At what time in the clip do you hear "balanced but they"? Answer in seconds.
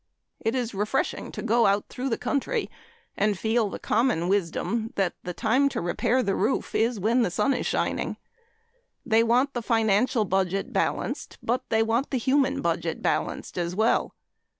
10.73-11.83